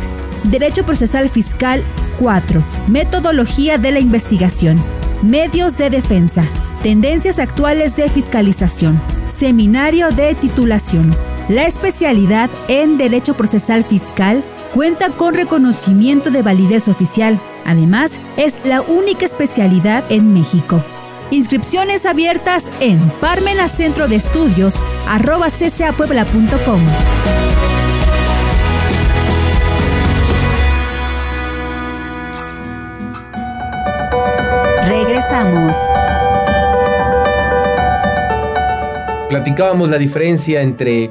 Derecho 0.44 0.86
Procesal 0.86 1.28
Fiscal 1.28 1.82
4, 2.20 2.64
Metodología 2.88 3.76
de 3.76 3.92
la 3.92 4.00
Investigación, 4.00 4.82
Medios 5.20 5.76
de 5.76 5.90
Defensa, 5.90 6.42
Tendencias 6.82 7.38
Actuales 7.38 7.96
de 7.96 8.08
Fiscalización, 8.08 8.98
Seminario 9.26 10.10
de 10.10 10.34
Titulación. 10.36 11.14
La 11.50 11.66
especialidad 11.66 12.48
en 12.68 12.96
Derecho 12.96 13.36
Procesal 13.36 13.84
Fiscal 13.84 14.42
cuenta 14.76 15.08
con 15.08 15.32
reconocimiento 15.32 16.30
de 16.30 16.42
validez 16.42 16.86
oficial. 16.86 17.40
Además, 17.64 18.20
es 18.36 18.58
la 18.62 18.82
única 18.82 19.24
especialidad 19.24 20.04
en 20.10 20.34
México. 20.34 20.84
Inscripciones 21.30 22.04
abiertas 22.04 22.70
en 22.80 23.10
Parmena 23.22 23.68
Centro 23.68 24.06
de 24.06 24.16
Estudios 24.16 24.74
arroba 25.08 25.48
ccapuebla.com. 25.48 26.80
Regresamos. 34.86 35.74
Platicábamos 39.30 39.88
la 39.88 39.96
diferencia 39.96 40.60
entre 40.60 41.10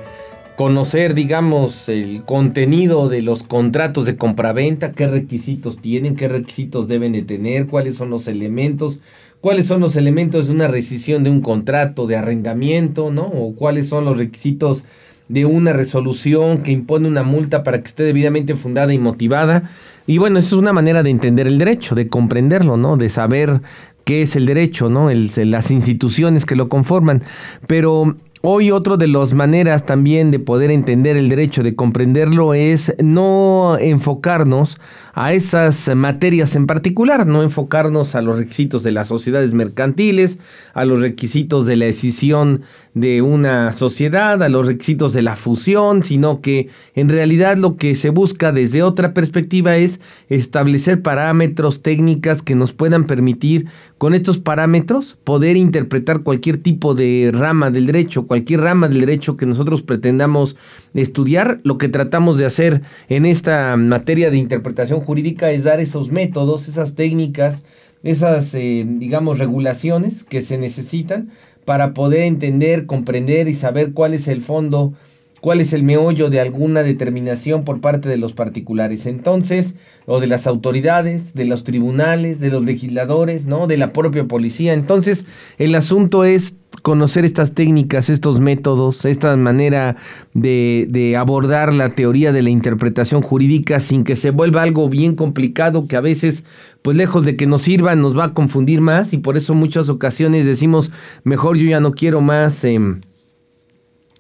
conocer, 0.56 1.14
digamos, 1.14 1.90
el 1.90 2.24
contenido 2.24 3.10
de 3.10 3.22
los 3.22 3.44
contratos 3.44 4.06
de 4.06 4.16
compraventa, 4.16 4.94
qué 4.94 5.08
requisitos 5.08 5.80
tienen, 5.80 6.16
qué 6.16 6.28
requisitos 6.28 6.88
deben 6.88 7.12
de 7.12 7.24
tener, 7.24 7.68
cuáles 7.68 7.96
son 7.96 8.10
los 8.10 8.28
elementos, 8.28 9.00
cuáles 9.42 9.68
son 9.68 9.82
los 9.82 9.96
elementos 9.96 10.48
de 10.48 10.54
una 10.54 10.68
rescisión 10.68 11.24
de 11.24 11.30
un 11.30 11.42
contrato 11.42 12.08
de 12.08 12.16
arrendamiento, 12.16 13.12
¿no? 13.12 13.24
O 13.24 13.54
cuáles 13.56 13.90
son 13.90 14.06
los 14.06 14.18
requisitos 14.18 14.84
de 15.28 15.46
una 15.46 15.74
resolución 15.74 16.60
que 16.60 16.72
impone 16.72 17.08
una 17.08 17.24
multa 17.24 17.64
para 17.64 17.82
que 17.82 17.88
esté 17.88 18.04
debidamente 18.04 18.56
fundada 18.56 18.94
y 18.94 19.00
motivada. 19.00 19.72
Y 20.08 20.20
bueno, 20.20 20.40
eso 20.40 20.56
es 20.56 20.62
una 20.62 20.74
manera 20.74 21.04
de 21.04 21.10
entender 21.10 21.48
el 21.48 21.58
derecho, 21.58 21.96
de 21.96 22.08
comprenderlo, 22.08 22.78
¿no? 22.78 22.96
De 22.96 23.10
saber 23.10 23.62
qué 24.04 24.22
es 24.22 24.36
el 24.36 24.46
derecho, 24.46 24.90
¿no? 24.90 25.10
El, 25.10 25.32
las 25.50 25.72
instituciones 25.72 26.46
que 26.46 26.56
lo 26.56 26.70
conforman. 26.70 27.24
Pero 27.68 28.16
Hoy 28.48 28.70
otro 28.70 28.96
de 28.96 29.08
las 29.08 29.34
maneras 29.34 29.88
también 29.88 30.30
de 30.30 30.38
poder 30.38 30.70
entender 30.70 31.18
el 31.18 31.30
derecho, 31.30 31.64
de 31.64 31.76
comprenderlo, 31.76 32.54
es 32.54 32.94
no 33.00 33.76
enfocarnos 33.80 34.78
a 35.16 35.32
esas 35.32 35.90
materias 35.96 36.58
en 36.58 36.68
particular, 36.68 37.26
no 37.26 37.42
enfocarnos 37.42 38.16
a 38.16 38.22
los 38.22 38.38
requisitos 38.38 38.84
de 38.84 38.92
las 38.92 39.08
sociedades 39.08 39.54
mercantiles, 39.54 40.40
a 40.74 40.84
los 40.84 41.00
requisitos 41.00 41.66
de 41.66 41.78
la 41.78 41.86
decisión 41.86 42.64
de 42.96 43.22
una 43.22 43.72
sociedad, 43.72 44.44
a 44.44 44.50
los 44.50 44.66
requisitos 44.66 45.14
de 45.14 45.22
la 45.22 45.38
fusión, 45.38 46.04
sino 46.04 46.42
que 46.42 46.68
en 46.96 47.08
realidad 47.08 47.56
lo 47.56 47.78
que 47.78 47.96
se 47.96 48.10
busca 48.10 48.52
desde 48.52 48.84
otra 48.84 49.14
perspectiva 49.14 49.78
es 49.78 50.02
establecer 50.28 51.02
parámetros, 51.02 51.82
técnicas 51.82 52.42
que 52.42 52.56
nos 52.56 52.74
puedan 52.74 53.06
permitir 53.06 53.68
con 53.98 54.14
estos 54.16 54.40
parámetros 54.40 55.18
poder 55.24 55.56
interpretar 55.56 56.24
cualquier 56.24 56.58
tipo 56.58 56.94
de 56.94 57.32
rama 57.34 57.72
del 57.72 57.86
derecho, 57.86 58.28
cualquier 58.28 58.62
rama 58.62 58.90
del 58.90 59.00
derecho 59.00 59.38
que 59.38 59.46
nosotros 59.46 59.82
pretendamos 59.82 60.58
estudiar. 60.96 61.60
Lo 61.64 61.78
que 61.78 61.90
tratamos 61.90 62.38
de 62.38 62.46
hacer 62.46 62.82
en 63.10 63.26
esta 63.26 63.76
materia 63.78 64.32
de 64.32 64.38
interpretación 64.38 65.02
jurídica 65.02 65.52
es 65.52 65.64
dar 65.64 65.80
esos 65.80 66.12
métodos, 66.12 66.68
esas 66.68 66.96
técnicas, 66.96 67.64
esas, 68.04 68.54
eh, 68.56 68.86
digamos, 68.88 69.40
regulaciones 69.40 70.24
que 70.24 70.42
se 70.42 70.58
necesitan 70.58 71.32
para 71.66 71.94
poder 71.94 72.22
entender, 72.22 72.86
comprender 72.86 73.48
y 73.48 73.56
saber 73.56 73.92
cuál 73.94 74.14
es 74.14 74.28
el 74.28 74.42
fondo, 74.42 74.94
cuál 75.42 75.62
es 75.62 75.74
el 75.74 75.84
meollo 75.84 76.30
de 76.30 76.40
alguna 76.40 76.84
determinación 76.84 77.66
por 77.66 77.82
parte 77.82 78.08
de 78.08 78.18
los 78.18 78.34
particulares. 78.34 79.08
Entonces, 79.08 79.76
o 80.06 80.20
de 80.20 80.28
las 80.28 80.48
autoridades, 80.48 81.34
de 81.34 81.46
los 81.46 81.64
tribunales, 81.64 82.40
de 82.40 82.52
los 82.52 82.64
legisladores, 82.64 83.48
¿no? 83.48 83.68
De 83.68 83.78
la 83.78 83.92
propia 83.92 84.26
policía. 84.26 84.74
Entonces, 84.74 85.26
el 85.58 85.74
asunto 85.74 86.24
es 86.26 86.58
conocer 86.82 87.26
estas 87.26 87.54
técnicas, 87.54 88.10
estos 88.10 88.40
métodos, 88.40 89.06
esta 89.06 89.36
manera 89.38 89.96
de, 90.34 90.88
de, 90.90 91.18
abordar 91.18 91.74
la 91.74 91.90
teoría 91.90 92.32
de 92.32 92.42
la 92.42 92.50
interpretación 92.50 93.22
jurídica 93.22 93.80
sin 93.80 94.04
que 94.04 94.16
se 94.16 94.32
vuelva 94.32 94.64
algo 94.64 94.90
bien 94.90 95.16
complicado 95.16 95.88
que 95.88 95.96
a 95.96 96.02
veces, 96.02 96.46
pues 96.82 96.96
lejos 96.98 97.26
de 97.26 97.36
que 97.36 97.48
nos 97.48 97.64
sirva, 97.64 97.96
nos 97.96 98.18
va 98.18 98.26
a 98.26 98.34
confundir 98.34 98.82
más 98.82 99.14
y 99.14 99.18
por 99.18 99.38
eso 99.38 99.54
muchas 99.54 99.90
ocasiones 99.90 100.46
decimos, 100.46 100.92
mejor 101.24 101.58
yo 101.58 101.70
ya 101.70 101.80
no 101.80 101.92
quiero 101.92 102.22
más... 102.22 102.64
Eh, 102.64 102.80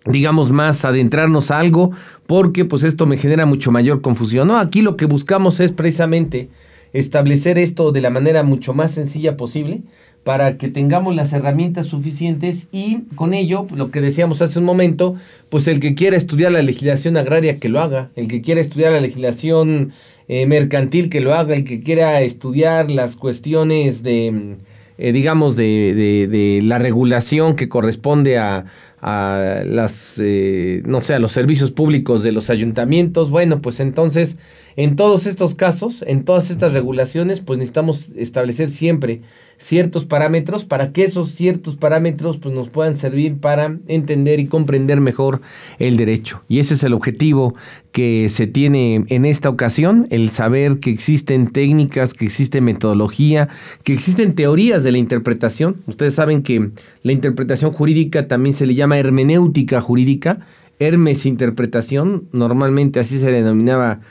digamos 0.07 0.51
más 0.51 0.85
adentrarnos 0.85 1.49
a 1.49 1.57
algo 1.57 1.91
porque 2.27 2.63
pues 2.63 2.83
esto 2.83 3.07
me 3.07 3.17
genera 3.17 3.47
mucho 3.47 3.71
mayor 3.71 4.01
confusión. 4.01 4.47
No, 4.47 4.57
aquí 4.59 4.83
lo 4.83 4.97
que 4.97 5.05
buscamos 5.05 5.59
es 5.59 5.71
precisamente 5.71 6.49
establecer 6.93 7.57
esto 7.57 7.91
de 7.91 8.01
la 8.01 8.09
manera 8.09 8.43
mucho 8.43 8.73
más 8.73 8.91
sencilla 8.91 9.35
posible 9.35 9.81
para 10.25 10.57
que 10.57 10.69
tengamos 10.69 11.15
las 11.15 11.33
herramientas 11.33 11.85
suficientes 11.85 12.67
y 12.71 13.01
con 13.13 13.35
ello, 13.35 13.67
lo 13.75 13.91
que 13.91 14.01
decíamos 14.01 14.41
hace 14.41 14.57
un 14.57 14.65
momento, 14.65 15.13
pues 15.49 15.67
el 15.67 15.79
que 15.79 15.93
quiera 15.93 16.17
estudiar 16.17 16.51
la 16.51 16.63
legislación 16.63 17.15
agraria 17.15 17.59
que 17.59 17.69
lo 17.69 17.79
haga, 17.79 18.09
el 18.15 18.27
que 18.27 18.41
quiera 18.41 18.59
estudiar 18.59 18.91
la 18.91 19.01
legislación 19.01 19.91
eh, 20.27 20.47
mercantil 20.47 21.11
que 21.11 21.21
lo 21.21 21.35
haga, 21.35 21.53
el 21.53 21.63
que 21.63 21.83
quiera 21.83 22.23
estudiar 22.23 22.89
las 22.89 23.15
cuestiones 23.15 24.01
de, 24.01 24.55
eh, 24.97 25.11
digamos, 25.11 25.55
de, 25.55 25.93
de, 25.93 26.27
de 26.27 26.61
la 26.63 26.79
regulación 26.79 27.55
que 27.55 27.69
corresponde 27.69 28.39
a, 28.39 28.65
a 29.01 29.61
las, 29.63 30.15
eh, 30.17 30.81
no 30.87 31.01
sé, 31.01 31.13
a 31.13 31.19
los 31.19 31.33
servicios 31.33 31.69
públicos 31.69 32.23
de 32.23 32.31
los 32.31 32.49
ayuntamientos. 32.49 33.29
Bueno, 33.29 33.61
pues 33.61 33.79
entonces, 33.79 34.39
en 34.75 34.95
todos 34.95 35.27
estos 35.27 35.53
casos, 35.53 36.03
en 36.07 36.25
todas 36.25 36.49
estas 36.49 36.73
regulaciones, 36.73 37.41
pues 37.41 37.59
necesitamos 37.59 38.09
establecer 38.15 38.69
siempre 38.69 39.21
ciertos 39.57 40.05
parámetros 40.05 40.65
para 40.65 40.91
que 40.91 41.03
esos 41.03 41.31
ciertos 41.31 41.75
parámetros 41.75 42.37
pues, 42.37 42.53
nos 42.53 42.69
puedan 42.69 42.97
servir 42.97 43.37
para 43.37 43.77
entender 43.87 44.39
y 44.39 44.47
comprender 44.47 45.01
mejor 45.01 45.41
el 45.79 45.97
derecho. 45.97 46.41
Y 46.47 46.59
ese 46.59 46.75
es 46.75 46.83
el 46.83 46.93
objetivo 46.93 47.55
que 47.91 48.27
se 48.29 48.47
tiene 48.47 49.05
en 49.07 49.25
esta 49.25 49.49
ocasión, 49.49 50.07
el 50.09 50.29
saber 50.29 50.79
que 50.79 50.91
existen 50.91 51.47
técnicas, 51.47 52.13
que 52.13 52.25
existe 52.25 52.59
metodología, 52.59 53.49
que 53.83 53.93
existen 53.93 54.35
teorías 54.35 54.83
de 54.83 54.91
la 54.91 54.97
interpretación. 54.97 55.77
Ustedes 55.87 56.15
saben 56.15 56.43
que 56.43 56.69
la 57.03 57.11
interpretación 57.11 57.71
jurídica 57.71 58.27
también 58.27 58.53
se 58.53 58.65
le 58.65 58.75
llama 58.75 58.97
hermenéutica 58.99 59.79
jurídica, 59.79 60.39
Hermes 60.77 61.25
interpretación, 61.25 62.27
normalmente 62.33 62.99
así 62.99 63.19
se 63.19 63.31
denominaba 63.31 64.01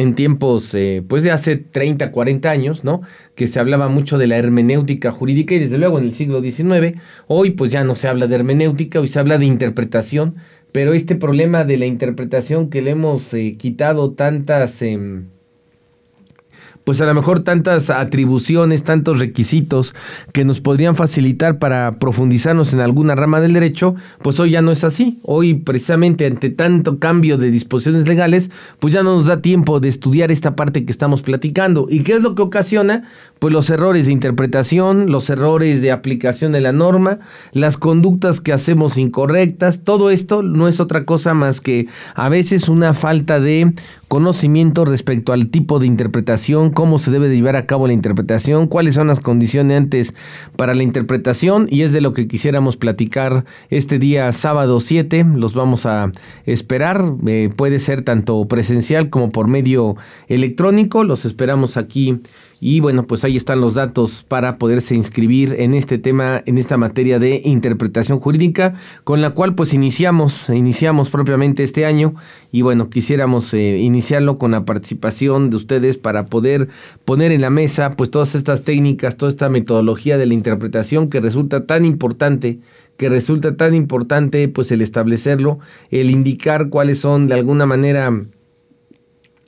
en 0.00 0.14
tiempos, 0.14 0.74
eh, 0.74 1.02
pues 1.06 1.22
de 1.22 1.30
hace 1.30 1.56
30, 1.56 2.10
40 2.10 2.50
años, 2.50 2.84
¿no? 2.84 3.02
Que 3.34 3.46
se 3.46 3.60
hablaba 3.60 3.88
mucho 3.88 4.18
de 4.18 4.26
la 4.26 4.36
hermenéutica 4.38 5.12
jurídica 5.12 5.54
y 5.54 5.58
desde 5.58 5.78
luego 5.78 5.98
en 5.98 6.04
el 6.04 6.12
siglo 6.12 6.40
XIX, 6.42 6.98
hoy 7.26 7.50
pues 7.50 7.70
ya 7.70 7.84
no 7.84 7.94
se 7.96 8.08
habla 8.08 8.26
de 8.26 8.34
hermenéutica, 8.36 9.00
hoy 9.00 9.08
se 9.08 9.18
habla 9.18 9.38
de 9.38 9.46
interpretación, 9.46 10.36
pero 10.72 10.94
este 10.94 11.16
problema 11.16 11.64
de 11.64 11.76
la 11.76 11.86
interpretación 11.86 12.70
que 12.70 12.82
le 12.82 12.90
hemos 12.92 13.32
eh, 13.34 13.56
quitado 13.58 14.12
tantas... 14.12 14.82
Em, 14.82 15.26
pues 16.90 17.00
a 17.00 17.06
lo 17.06 17.14
mejor 17.14 17.44
tantas 17.44 17.88
atribuciones, 17.88 18.82
tantos 18.82 19.20
requisitos 19.20 19.94
que 20.32 20.44
nos 20.44 20.60
podrían 20.60 20.96
facilitar 20.96 21.60
para 21.60 22.00
profundizarnos 22.00 22.72
en 22.72 22.80
alguna 22.80 23.14
rama 23.14 23.40
del 23.40 23.52
derecho, 23.52 23.94
pues 24.22 24.40
hoy 24.40 24.50
ya 24.50 24.60
no 24.60 24.72
es 24.72 24.82
así. 24.82 25.20
Hoy 25.22 25.54
precisamente 25.54 26.26
ante 26.26 26.50
tanto 26.50 26.98
cambio 26.98 27.38
de 27.38 27.52
disposiciones 27.52 28.08
legales, 28.08 28.50
pues 28.80 28.92
ya 28.92 29.04
no 29.04 29.14
nos 29.14 29.26
da 29.26 29.40
tiempo 29.40 29.78
de 29.78 29.86
estudiar 29.86 30.32
esta 30.32 30.56
parte 30.56 30.84
que 30.84 30.90
estamos 30.90 31.22
platicando. 31.22 31.86
¿Y 31.88 32.00
qué 32.00 32.14
es 32.14 32.22
lo 32.22 32.34
que 32.34 32.42
ocasiona? 32.42 33.04
Pues 33.40 33.54
los 33.54 33.70
errores 33.70 34.04
de 34.04 34.12
interpretación, 34.12 35.10
los 35.10 35.30
errores 35.30 35.80
de 35.80 35.92
aplicación 35.92 36.52
de 36.52 36.60
la 36.60 36.72
norma, 36.72 37.20
las 37.52 37.78
conductas 37.78 38.38
que 38.38 38.52
hacemos 38.52 38.98
incorrectas, 38.98 39.82
todo 39.82 40.10
esto 40.10 40.42
no 40.42 40.68
es 40.68 40.78
otra 40.78 41.06
cosa 41.06 41.32
más 41.32 41.62
que 41.62 41.88
a 42.14 42.28
veces 42.28 42.68
una 42.68 42.92
falta 42.92 43.40
de 43.40 43.72
conocimiento 44.08 44.84
respecto 44.84 45.32
al 45.32 45.46
tipo 45.48 45.78
de 45.78 45.86
interpretación, 45.86 46.68
cómo 46.68 46.98
se 46.98 47.10
debe 47.10 47.30
de 47.30 47.36
llevar 47.36 47.56
a 47.56 47.64
cabo 47.64 47.86
la 47.86 47.94
interpretación, 47.94 48.66
cuáles 48.66 48.96
son 48.96 49.06
las 49.06 49.20
condiciones 49.20 49.74
antes 49.74 50.14
para 50.56 50.74
la 50.74 50.82
interpretación 50.82 51.66
y 51.70 51.80
es 51.80 51.92
de 51.94 52.02
lo 52.02 52.12
que 52.12 52.28
quisiéramos 52.28 52.76
platicar 52.76 53.46
este 53.70 53.98
día 53.98 54.30
sábado 54.32 54.80
7, 54.80 55.24
los 55.34 55.54
vamos 55.54 55.86
a 55.86 56.12
esperar, 56.44 57.14
eh, 57.26 57.48
puede 57.56 57.78
ser 57.78 58.02
tanto 58.02 58.46
presencial 58.48 59.08
como 59.08 59.30
por 59.30 59.48
medio 59.48 59.96
electrónico, 60.28 61.04
los 61.04 61.24
esperamos 61.24 61.78
aquí 61.78 62.20
y 62.60 62.80
bueno, 62.80 63.06
pues 63.06 63.24
ahí 63.24 63.36
están 63.36 63.62
los 63.62 63.74
datos 63.74 64.24
para 64.28 64.58
poderse 64.58 64.94
inscribir 64.94 65.56
en 65.58 65.72
este 65.72 65.96
tema, 65.96 66.42
en 66.44 66.58
esta 66.58 66.76
materia 66.76 67.18
de 67.18 67.40
interpretación 67.42 68.20
jurídica, 68.20 68.74
con 69.02 69.22
la 69.22 69.30
cual 69.30 69.54
pues 69.54 69.72
iniciamos, 69.72 70.50
iniciamos 70.50 71.08
propiamente 71.08 71.62
este 71.62 71.86
año. 71.86 72.14
Y 72.52 72.60
bueno, 72.60 72.90
quisiéramos 72.90 73.54
eh, 73.54 73.78
iniciarlo 73.78 74.36
con 74.36 74.50
la 74.50 74.66
participación 74.66 75.48
de 75.48 75.56
ustedes 75.56 75.96
para 75.96 76.26
poder 76.26 76.68
poner 77.06 77.32
en 77.32 77.40
la 77.40 77.48
mesa 77.48 77.90
pues 77.90 78.10
todas 78.10 78.34
estas 78.34 78.62
técnicas, 78.62 79.16
toda 79.16 79.30
esta 79.30 79.48
metodología 79.48 80.18
de 80.18 80.26
la 80.26 80.34
interpretación 80.34 81.08
que 81.08 81.20
resulta 81.20 81.64
tan 81.64 81.86
importante 81.86 82.58
que 82.98 83.08
resulta 83.08 83.56
tan 83.56 83.74
importante 83.74 84.46
pues 84.48 84.70
el 84.72 84.82
establecerlo, 84.82 85.58
el 85.90 86.10
indicar 86.10 86.68
cuáles 86.68 86.98
son 86.98 87.28
de 87.28 87.34
alguna 87.34 87.64
manera 87.64 88.12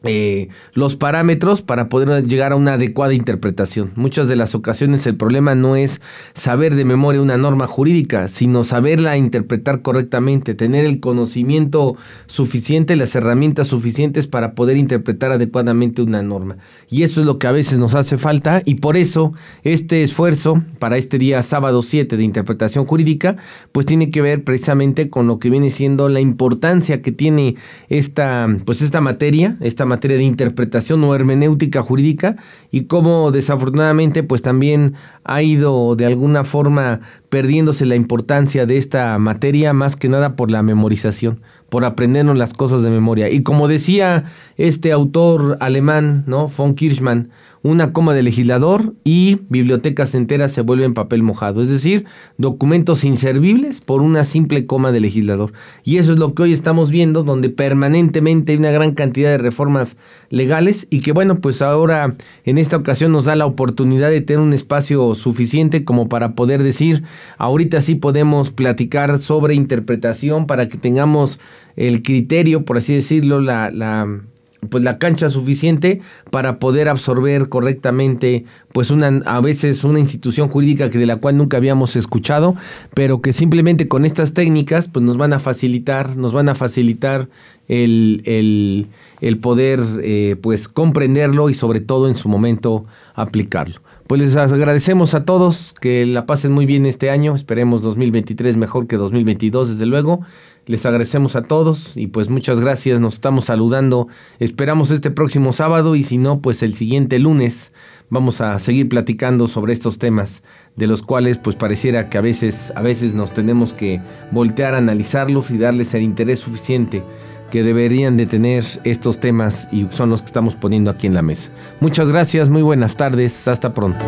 eh, 0.05 0.49
los 0.73 0.97
parámetros 0.97 1.63
para 1.63 1.89
poder 1.89 2.27
llegar 2.27 2.53
a 2.53 2.57
una 2.57 2.75
adecuada 2.75 3.15
interpretación. 3.15 3.93
Muchas 3.95 4.29
de 4.29 4.37
las 4.37 4.55
ocasiones 4.55 5.07
el 5.07 5.17
problema 5.17 5.55
no 5.55 5.77
es 5.77 6.01
saber 6.35 6.75
de 6.75 6.85
memoria 6.85 7.23
una 7.23 7.37
norma 7.37 7.67
jurídica, 7.67 8.29
sino 8.29 8.65
saberla 8.65 9.17
interpretar 9.17 9.83
correctamente, 9.83 10.55
tener 10.55 10.85
el 10.85 11.01
conocimiento 11.01 11.97
suficiente, 12.27 12.97
las 12.97 13.15
herramientas 13.15 13.69
suficientes 13.69 14.27
para 14.27 14.55
poder 14.55 14.77
interpretar 14.77 15.33
adecuadamente 15.33 16.03
una 16.03 16.23
norma. 16.23 16.57
Y 16.91 17.03
eso 17.03 17.21
es 17.21 17.27
lo 17.27 17.39
que 17.39 17.47
a 17.47 17.53
veces 17.53 17.79
nos 17.79 17.95
hace 17.95 18.19
falta 18.19 18.63
y 18.65 18.77
por 18.77 18.97
eso 18.97 19.33
este 19.63 20.03
esfuerzo 20.03 20.63
para 20.79 20.97
este 20.97 21.19
día 21.19 21.43
sábado 21.43 21.83
7 21.83 22.17
de 22.17 22.25
interpretación 22.25 22.85
jurídica, 22.87 23.37
pues 23.73 23.87
tiene 23.87 24.11
que 24.11 24.23
ver 24.23 24.45
precisamente 24.45 25.11
con 25.11 25.27
lo 25.27 25.39
que 25.39 25.51
viene 25.51 25.71
siendo 25.71 26.09
la 26.09 26.21
importancia 26.21 27.03
que 27.03 27.13
tiene 27.13 27.57
esta, 27.89 28.49
pues 28.65 28.83
esta 28.83 29.01
materia, 29.01 29.57
esta 29.61 29.85
materia 29.93 30.17
de 30.17 30.23
interpretación 30.23 31.05
o 31.05 31.15
hermenéutica 31.15 31.83
jurídica 31.83 32.37
y 32.71 32.85
cómo 32.85 33.31
desafortunadamente 33.31 34.23
pues 34.23 34.41
también 34.41 34.95
ha 35.23 35.43
ido 35.43 35.95
de 35.97 36.07
alguna 36.07 36.45
forma 36.45 37.01
perdiéndose 37.29 37.85
la 37.85 37.95
importancia 37.95 38.65
de 38.65 38.79
esta 38.79 39.19
materia 39.19 39.75
más 39.75 39.97
que 39.97 40.09
nada 40.09 40.35
por 40.35 40.51
la 40.51 40.63
memorización, 40.63 41.41
por 41.69 41.85
aprendernos 41.85 42.39
las 42.39 42.55
cosas 42.55 42.83
de 42.83 42.91
memoria. 42.91 43.29
Y 43.29 43.43
como 43.43 43.69
decía 43.69 44.33
este 44.57 44.93
autor 44.93 45.59
alemán, 45.61 46.25
¿no? 46.27 46.49
Von 46.49 46.75
Kirchmann, 46.75 47.29
una 47.63 47.93
coma 47.93 48.13
de 48.15 48.23
legislador 48.23 48.95
y 49.05 49.41
bibliotecas 49.49 50.15
enteras 50.15 50.53
se 50.53 50.63
vuelven 50.63 50.95
papel 50.95 51.23
mojado, 51.23 51.63
es 51.63 51.69
decir, 51.69 52.05
documentos 52.37 53.05
inservibles 53.05 53.81
por 53.81 54.03
una 54.03 54.25
simple 54.25 54.67
coma 54.67 54.91
de 54.91 55.01
legislador. 55.01 55.53
Y 55.85 55.99
eso 55.99 56.13
es 56.13 56.19
lo 56.19 56.35
que 56.35 56.43
hoy 56.43 56.53
estamos 56.53 56.91
viendo, 56.91 57.23
donde 57.23 57.51
permanentemente 57.51 58.53
hay 58.53 58.59
una 58.59 58.73
gran 58.73 58.93
cantidad 58.93 59.31
de 59.31 59.39
reformas 59.39 59.97
legales 60.29 60.89
y 60.91 61.01
que 61.01 61.13
bueno, 61.13 61.37
pues 61.37 61.63
ahora 61.63 62.15
en 62.45 62.59
esta 62.59 62.77
ocasión 62.77 63.13
nos 63.13 63.27
da 63.27 63.37
la 63.37 63.47
oportunidad 63.47 64.11
de 64.11 64.21
tener 64.21 64.41
un 64.41 64.55
espacio 64.55 65.15
suficiente 65.15 65.85
como 65.85 66.09
para 66.09 66.35
poder 66.35 66.63
decir, 66.63 67.05
ahorita 67.39 67.81
sí 67.81 67.95
podemos 67.95 68.51
platicar 68.51 69.19
sobre 69.19 69.55
interpretación 69.55 70.47
para 70.47 70.69
que 70.69 70.79
tengamos 70.79 71.39
el 71.77 72.03
criterio, 72.03 72.65
por 72.65 72.79
así 72.79 72.95
decirlo, 72.95 73.41
la, 73.41 73.71
la 73.71 74.21
pues 74.69 74.85
la 74.85 74.99
cancha 74.99 75.29
suficiente 75.29 76.01
para 76.31 76.59
poder 76.59 76.89
absorber 76.89 77.49
correctamente 77.49 78.45
pues 78.73 78.91
una 78.91 79.09
a 79.27 79.41
veces 79.41 79.83
una 79.83 79.99
institución 79.99 80.49
jurídica 80.49 80.89
que 80.89 80.99
de 80.99 81.07
la 81.07 81.17
cual 81.17 81.37
nunca 81.37 81.57
habíamos 81.57 81.97
escuchado 81.97 82.55
pero 82.95 83.21
que 83.21 83.33
simplemente 83.33 83.89
con 83.89 84.05
estas 84.05 84.35
técnicas 84.35 84.87
pues 84.87 85.05
nos 85.05 85.17
van 85.17 85.33
a 85.33 85.41
facilitar 85.41 86.17
nos 86.17 86.33
van 86.33 86.49
a 86.49 86.55
facilitar 86.55 87.29
el, 87.67 88.23
el, 88.25 88.87
el 89.21 89.39
poder 89.39 89.81
eh, 90.03 90.37
pues 90.41 90.69
comprenderlo 90.69 91.51
y 91.51 91.55
sobre 91.55 91.81
todo 91.81 92.09
en 92.09 92.15
su 92.15 92.29
momento 92.29 92.87
aplicarlo 93.15 93.82
pues 94.13 94.21
les 94.21 94.37
agradecemos 94.37 95.15
a 95.15 95.25
todos 95.25 95.75
que 95.81 96.05
la 96.05 96.27
pasen 96.27 96.53
muy 96.53 96.67
bien 96.67 96.85
este 96.85 97.09
año. 97.09 97.35
Esperemos 97.35 97.81
2023 97.81 98.59
mejor 98.59 98.87
que 98.87 98.99
2022 98.99 99.71
desde 99.71 99.87
luego. 99.87 100.21
Les 100.67 100.85
agradecemos 100.85 101.35
a 101.35 101.41
todos 101.41 101.97
y 101.97 102.09
pues 102.09 102.29
muchas 102.29 102.61
gracias, 102.61 103.01
nos 103.01 103.15
estamos 103.15 103.47
saludando. 103.47 104.09
Esperamos 104.39 104.91
este 104.91 105.11
próximo 105.11 105.55
sábado 105.55 105.97
y 105.97 106.05
si 106.05 106.19
no, 106.19 106.43
pues 106.43 106.63
el 106.63 106.75
siguiente 106.75 107.19
lunes 107.19 107.73
vamos 108.11 108.43
a 108.43 108.59
seguir 108.59 108.91
platicando 108.91 109.47
sobre 109.47 109.73
estos 109.73 109.99
temas 109.99 110.43
de 110.77 110.89
los 110.89 111.01
cuales 111.01 111.39
pues 111.39 111.57
pareciera 111.57 112.11
que 112.11 112.19
a 112.19 112.21
veces, 112.21 112.71
a 112.77 112.83
veces 112.83 113.15
nos 113.15 113.33
tenemos 113.33 113.73
que 113.73 114.03
voltear 114.31 114.75
a 114.75 114.77
analizarlos 114.79 115.51
y 115.51 115.57
darles 115.57 115.95
el 115.95 116.03
interés 116.03 116.41
suficiente 116.41 117.03
que 117.53 117.63
deberían 117.63 118.17
de 118.17 118.25
tener 118.25 118.65
estos 118.83 119.21
temas 119.21 119.69
y 119.71 119.87
son 119.91 120.09
los 120.09 120.23
que 120.23 120.27
estamos 120.29 120.55
poniendo 120.55 120.91
aquí 120.91 121.07
en 121.07 121.13
la 121.13 121.21
mesa. 121.21 121.51
Muchas 121.81 122.09
gracias, 122.09 122.49
muy 122.49 122.63
buenas 122.63 122.97
tardes, 122.97 123.47
hasta 123.47 123.75
pronto. 123.75 124.03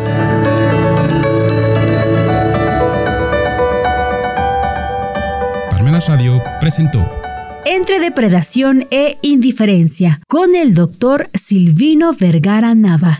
Parmenas 5.69 6.09
Radio 6.09 6.41
presentó 6.59 7.07
Entre 7.65 7.99
depredación 7.99 8.87
e 8.89 9.19
indiferencia 9.21 10.21
con 10.27 10.55
el 10.55 10.73
doctor 10.73 11.29
Silvino 11.35 12.15
Vergara 12.19 12.73
Nava. 12.73 13.13